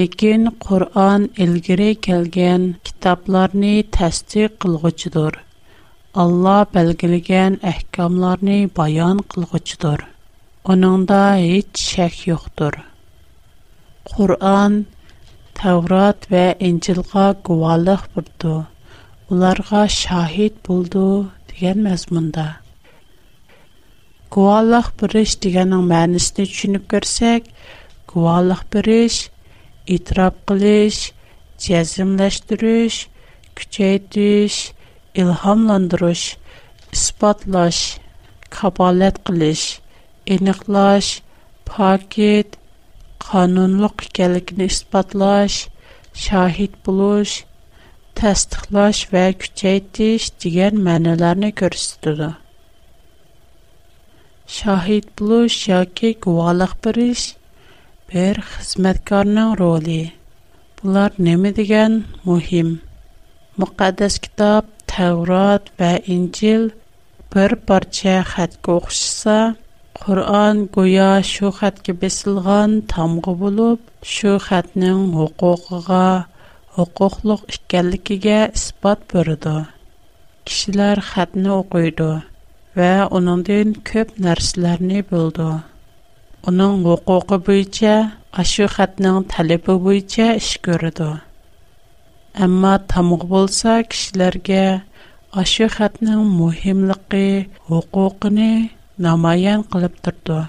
lekin 0.00 0.48
qur'on 0.66 1.28
ilgari 1.46 1.90
kelgan 2.08 2.62
kitoblarni 2.88 3.72
tasdiq 3.98 4.56
qilg'uchidir 4.66 5.34
alloh 6.24 6.58
belgilagan 6.74 7.58
ahkomlarni 7.72 8.58
bayon 8.80 9.18
qilg'uchidir 9.36 10.00
uningda 10.74 11.20
hech 11.42 11.84
shak 11.92 12.16
yo'qdir 12.32 12.74
qur'on 14.14 14.72
tavrat 15.62 16.28
va 16.36 16.46
injilga 16.72 17.24
guvohlik 17.50 18.02
burdi 18.18 18.56
ularga 19.30 19.88
şahit 19.88 20.68
buldu 20.68 21.26
degan 21.48 21.78
mazmunda. 21.78 22.56
Guvalıq 24.30 24.88
biriş 25.02 25.30
degenin 25.42 25.84
mənisini 25.92 26.44
düşünüp 26.48 26.84
görsək, 26.92 27.42
guvalıq 28.08 28.62
biriş, 28.72 29.14
itiraf 29.86 30.34
qilish, 30.48 31.02
cəzimləşdiriş, 31.64 32.94
küçəytiş, 33.58 34.54
ilhamlandırış, 35.14 36.22
isbatlaş, 36.96 37.78
kabalət 38.56 39.16
qilish, 39.28 39.66
eniqlaş, 40.36 41.12
paket, 41.68 42.56
qanunluq 43.28 44.08
ikənligini 44.10 44.68
isbatlaş, 44.72 45.66
şahid 46.14 46.74
buluş, 46.86 47.42
test/və 48.18 49.24
küçəyətiş 49.42 50.24
diqqət 50.44 50.78
mənələrinə 50.86 51.50
göstərdidilər. 51.60 52.32
Şahid 54.54 55.06
buluş, 55.20 55.58
şahid 55.64 56.18
gəliş, 56.24 57.22
bir 58.08 58.40
xismətkarın 58.50 59.38
roli. 59.60 60.00
Bunlar 60.80 61.10
nəmi 61.28 61.50
digən 61.60 61.94
mühim 62.24 62.68
müqəddəs 63.64 64.14
kitab 64.26 64.64
Taurat 64.94 65.64
və 65.82 65.92
İncil 66.16 66.64
bir-bir 67.36 67.82
çəhd 68.00 68.52
gəlsə, 68.70 69.38
Quran 70.02 70.66
gəyə 70.78 71.08
şo 71.34 71.48
xətt 71.60 71.78
ki, 71.86 71.92
bislğan 72.02 72.72
tam 72.94 73.16
qəbulub, 73.28 73.80
şo 74.16 74.34
xəttin 74.48 74.90
hüququğa 75.18 76.06
huquqliq 76.78 77.42
ekanligiga 77.58 78.38
isbot 78.58 79.00
berdi. 79.12 79.54
Kishilar 80.46 80.98
xatni 81.10 81.50
o'qiydi 81.58 82.10
va 82.78 82.90
uningdan 83.18 83.68
ko'p 83.90 84.08
narsalarni 84.26 85.00
bildi. 85.10 85.48
Uning 86.52 86.74
huquqi 86.86 87.36
bo'yicha 87.48 87.96
ashu 88.42 88.64
xatning 88.76 89.18
talabi 89.34 89.74
bo'yicha 89.88 90.28
ish 90.42 90.52
ko'rdi. 90.68 91.10
Ammo 92.46 92.72
tamoq 92.94 93.22
bo'lsa 93.34 93.72
kishilarga 93.94 94.62
ashu 95.42 95.66
xatning 95.78 96.22
muhimligi, 96.38 97.26
huquqini 97.72 98.50
namoyon 99.06 99.60
qilib 99.74 99.94
turdi. 100.06 100.40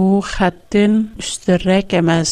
u 0.00 0.22
xatdin 0.32 0.92
ustunroq 1.22 1.88
emas 2.00 2.30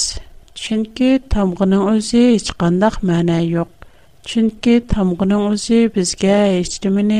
chunki 0.56 1.18
tamg'ining 1.32 1.82
o'zi 1.92 2.20
hech 2.34 2.48
qandaq 2.60 2.94
ma'na 3.08 3.38
yo'q 3.54 3.68
chunki 4.28 4.74
tamg'ining 4.92 5.38
o'zi 5.52 5.80
bizga 5.96 6.36
hech 6.54 6.76
nimani 6.84 7.18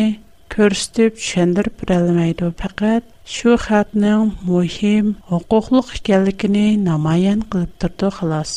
ko'rsatib 0.54 1.10
tushundirib 1.20 1.74
berolmaydi 1.82 2.48
faqat 2.62 3.02
shu 3.36 3.50
xatning 3.66 4.22
muhim 4.50 5.04
huquqliq 5.30 5.88
ekanligini 5.98 6.64
namoyon 6.88 7.44
qilib 7.52 7.72
turdi 7.82 8.08
xolos 8.20 8.52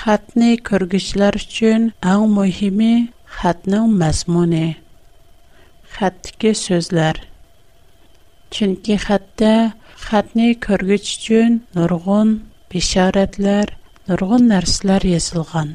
xatni 0.00 0.50
ko'rguchilar 0.70 1.34
uchun 1.44 1.80
eng 2.14 2.24
muhimi 2.40 2.92
xatning 3.38 3.86
mazmuni 4.02 4.66
xatdagi 5.94 6.52
so'zlar 6.66 7.16
chunki 8.52 8.94
xatda 9.06 9.54
xatni 10.08 10.48
ko'rgich 10.68 11.10
uchun 11.16 11.50
nurg'un 11.78 12.30
бишарәтләр, 12.72 13.70
нургын 14.08 14.48
нәрсәләр 14.50 15.04
язылган. 15.08 15.70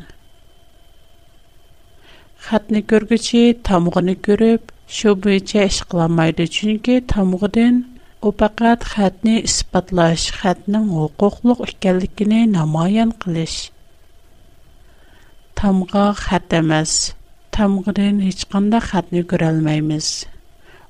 Хатны 2.48 2.82
күргүче 2.92 3.44
тамгыны 3.68 4.16
күреп, 4.28 4.70
шу 4.98 5.14
буенча 5.24 5.64
эш 5.70 5.80
кыламайды, 5.90 6.46
чөнки 6.58 6.98
тамгыдан 7.14 7.80
у 8.22 8.32
фақат 8.40 8.84
хатны 8.96 9.38
исбатлаш, 9.46 10.28
хатның 10.44 10.90
хукуклык 10.92 11.64
икәнлегене 11.74 12.44
намаян 12.54 13.12
кылыш. 13.12 13.72
Тамга 15.56 16.10
хат 16.14 16.54
эмас. 16.54 16.98
Тамгыдан 17.56 18.20
һеч 18.26 18.46
кандай 18.52 18.82
хатны 18.82 19.24
күрә 19.24 19.50
алмыйбыз. 19.54 20.26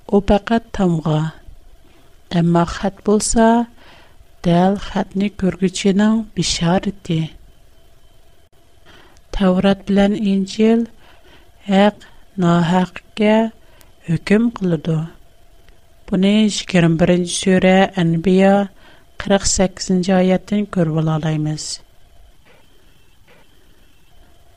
У 0.08 0.22
фақат 0.24 0.72
тамга. 0.74 1.34
Әмма 2.34 2.64
хат 2.66 2.98
булса, 3.06 3.68
тал 4.44 4.74
хатны 4.84 5.30
көргүченә 5.40 6.06
бишар 6.38 6.84
ти. 7.08 7.18
Таврот 9.32 9.86
белән 9.88 10.18
Инҗил 10.32 10.82
һак, 11.70 11.96
ноһакка 12.44 13.38
үкүм 14.12 14.50
кылды. 14.58 14.98
Бу 16.10 16.16
21 16.20 16.66
Керем 16.72 16.98
берни 16.98 17.88
анбия 18.02 18.68
48нҗи 19.18 20.20
ятын 20.28 20.66
көре 20.66 20.92
алабыз. 21.00 21.80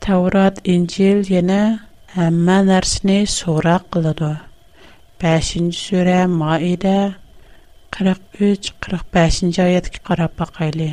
Таврот, 0.03 0.59
Инҗил 0.67 1.23
яңа 1.37 1.63
әмма 2.27 2.59
нәрсә 2.73 3.23
сора 3.25 3.79
кылды. 3.89 4.35
5нҗи 5.21 5.71
суре 5.79 6.27
Маида 6.27 6.97
43-45 7.97 9.57
ayətə 9.65 9.99
qarab 10.07 10.33
baxaylı. 10.39 10.87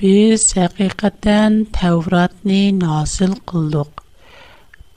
Biz 0.00 0.42
həqiqətən 0.58 1.56
Tevratni 1.76 2.58
nazil 2.80 3.32
qıldıq. 3.52 4.02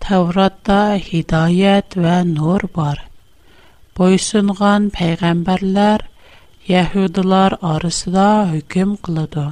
Tevratda 0.08 0.82
hidayət 1.08 1.96
və 2.08 2.18
nur 2.34 2.68
var. 2.80 3.00
Boysunğan 4.00 4.90
peyğəmbərlər 4.98 6.04
Yahudilar 6.74 7.56
arasında 7.72 8.28
hökm 8.52 8.98
qılıdı. 9.08 9.48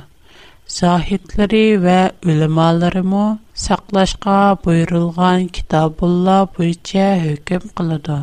Zahidləri 0.80 1.64
və 1.88 1.98
üləmalarımı 2.36 3.24
saqlaşqa 3.66 4.38
buyurulğan 4.68 5.48
kitabullah 5.60 6.42
boyunca 6.60 7.08
hökm 7.26 7.72
qılıdı. 7.82 8.18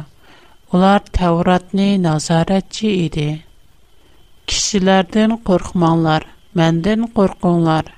Ular 0.75 1.03
Тәуратны 1.17 1.85
назаратчы 2.05 2.89
иде. 3.07 3.27
Кишләрдән 4.53 5.35
қорқманлар, 5.51 6.25
мәндән 6.61 7.05
қорқуңлар. 7.19 7.91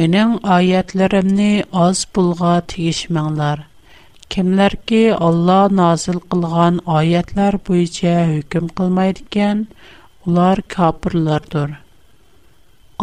Менің 0.00 0.36
аятларымны 0.56 1.48
аз 1.86 2.02
булга 2.18 2.52
тигишмәңләр. 2.72 3.64
Кемләр 4.34 4.76
ки 4.90 5.00
Алла 5.16 5.56
назил 5.80 6.20
кылган 6.34 6.78
аятлар 7.00 7.58
буенча 7.70 8.12
хөкем 8.30 8.68
кылмай 8.78 9.16
дигән, 9.18 9.64
улар 10.24 10.62
кафирлардыр. 10.76 11.74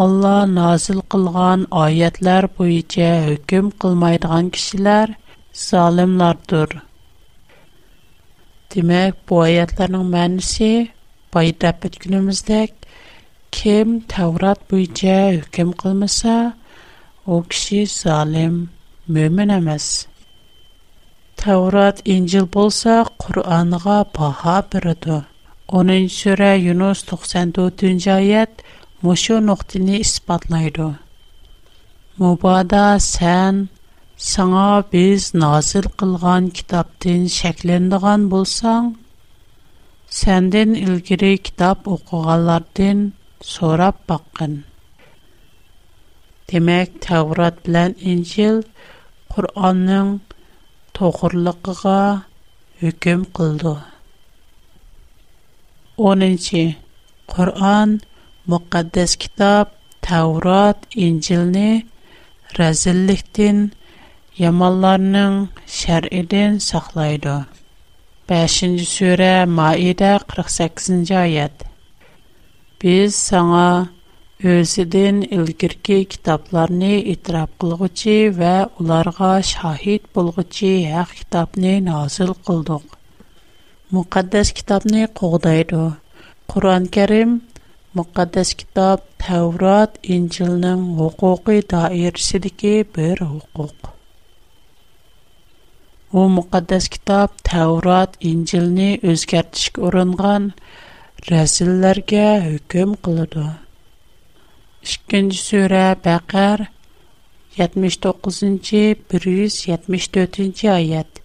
Алла 0.06 0.38
назил 0.56 1.02
кылган 1.15 1.67
аятлар 1.69 2.47
буенча 2.58 3.12
хөкем 3.28 3.74
кылмай 3.84 4.21
дигән 4.24 4.54
кишләр 4.60 5.17
залимлардыр 5.67 6.80
димак 8.72 9.16
буайтаның 9.30 10.04
мәнсе, 10.14 10.70
буайта 11.34 11.72
пэткене 11.82 12.20
мәстек, 12.26 12.74
кем 13.52 13.98
таурат 14.12 14.62
буйҗәк, 14.72 15.50
кем 15.56 15.74
кылмаса, 15.82 16.38
ул 17.26 17.44
хис 17.52 17.98
залем 18.06 18.56
мөемнәмес. 19.08 19.88
Таурат 21.36 22.02
инҗил 22.06 22.46
булса, 22.46 23.04
Куръанга 23.18 24.04
паха 24.14 24.58
бире 24.72 24.96
дә. 25.04 25.24
10 25.68 26.08
сүре, 26.10 26.52
Юнус 26.70 27.04
94 27.12 27.96
җайәт 28.06 28.54
мошы 29.04 29.38
нуктыны 29.48 29.96
испатлыйды. 30.04 30.94
Мубада 32.20 32.98
сән 33.00 33.68
Саңа 34.30 34.64
біз 34.94 35.24
насыл 35.42 35.86
қылған 36.02 36.50
кітаптен 36.58 37.24
шәклендіған 37.36 38.26
болсаң, 38.34 38.90
сәнден 40.18 40.76
үлгірі 40.82 41.32
китап 41.50 41.88
оқуғалардын 41.94 43.02
сорап 43.54 44.04
баққын. 44.12 44.54
Демек, 46.52 46.94
Тәурат 47.08 47.58
білән 47.66 47.98
Инжил 48.14 48.62
Құранның 49.38 50.14
тоқырлықыға 51.02 51.98
үкім 52.92 53.26
қылды. 53.40 53.74
10-ші 55.98 56.64
Құран 57.34 57.98
китап 58.46 59.20
кітап 59.26 59.74
Тәурат 60.10 60.86
Инжилні 61.10 61.70
Я 64.39 64.48
малларның 64.58 65.34
Шәриидә 65.76 66.41
саклайды. 66.65 67.32
5-нче 68.32 68.86
сүре, 68.91 69.32
Маида 69.58 70.12
48-нче 70.34 71.17
аят. 71.22 71.65
Без 72.84 73.17
саңа 73.24 73.65
өзедин 74.54 75.20
илкәрке 75.39 75.98
китапларны 76.13 76.94
итәрәп 77.15 77.60
кылгучы 77.63 78.15
һәм 78.39 78.72
уларга 78.86 79.34
шахид 79.50 80.08
булгучы 80.15 80.72
Һак 80.94 81.12
китабын 81.20 81.91
азыл 82.00 82.34
кылдык. 82.48 82.88
Мүкәддәс 83.91 84.54
китабны 84.62 85.04
кугыдыр. 85.12 85.76
Кур'ан-Карим 86.48 87.39
мүкәддәс 88.00 88.56
китап, 88.63 89.04
Таврот, 89.20 90.00
Инҗилнең 90.17 90.89
хукукы 91.02 91.60
даирсе 91.76 92.39
дике 92.39 92.78
бер 92.98 93.26
u 96.12 96.21
muqaddas 96.38 96.86
kitob 96.93 97.30
tavrat 97.50 98.12
injilni 98.32 98.89
o'zgartishga 99.12 99.84
uringan 99.89 100.47
rasullarga 101.32 102.24
hukm 102.47 102.95
qiladi 103.08 103.45
ikkinchi 104.89 105.39
sura 105.45 105.86
baqar 106.08 106.65
79 107.62 109.24
174 109.30 110.65
oyat 110.76 111.24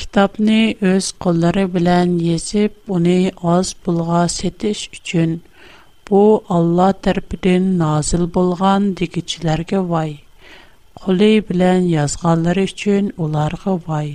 kitobni 0.00 0.60
o'z 0.92 1.08
qo'llari 1.24 1.64
bilan 1.76 2.12
yezib 2.28 2.94
uni 2.98 3.18
oz 3.56 3.66
pulga 3.84 4.20
setish 4.38 4.84
uchun 4.98 5.32
bu 6.08 6.22
olloh 6.58 6.92
tarafidan 7.06 7.64
nozil 7.82 8.24
bo'lgan 8.36 8.82
degichilarga 8.98 9.80
voy 9.92 10.10
қолы 11.02 11.26
білән 11.48 11.84
язғалары 11.92 12.62
үшін 12.68 13.08
оларғы 13.24 13.72
вай. 13.86 14.08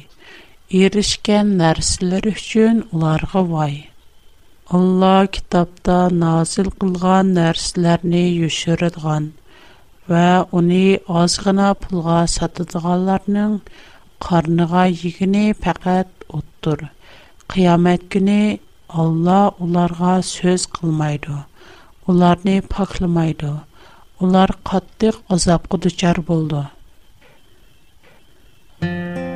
Ерішкен 0.80 1.54
нәрсілер 1.62 2.28
үшін 2.34 2.82
оларғы 2.98 3.44
вай. 3.52 3.78
Алла 4.80 5.14
китапта 5.38 5.96
назил 6.24 6.72
қылған 6.82 7.32
нәрсілеріне 7.38 8.24
үшірідған 8.50 9.30
вә 10.12 10.28
уни 10.60 10.84
азғына 11.24 11.70
пұлға 11.86 12.20
сатыдығаларының 12.36 13.56
қарныға 14.28 14.84
егіне 14.92 15.46
пәкәт 15.66 16.12
ұттыр. 16.40 16.86
Қиямет 17.54 18.10
күні 18.16 18.42
Алла 19.02 19.40
оларға 19.66 20.18
сөз 20.32 20.68
қылмайды, 20.76 21.38
оларыны 22.12 22.60
пақылмайды. 22.76 23.56
ular 24.24 24.54
qattiq 24.70 25.16
azobga 25.36 25.80
duchor 25.86 26.20
bo'ldi 26.30 26.60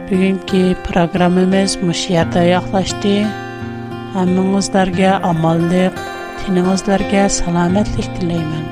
bugungi 0.09 0.61
programmamiz 0.87 1.75
mushu 1.87 2.13
yerda 2.17 2.45
yoqlashdi 2.49 3.13
hammangizlarga 4.15 5.11
omonlik 5.33 5.99
tiningizlarga 6.45 7.25
salomatlik 7.41 8.15
tilayman 8.15 8.65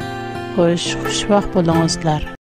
xo'sh 0.57 0.89
xushvaqt 1.05 1.53
bo'linglar 1.59 2.34